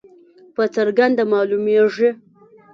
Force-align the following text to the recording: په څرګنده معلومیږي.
په 0.55 0.63
څرګنده 0.75 1.23
معلومیږي. 1.31 2.09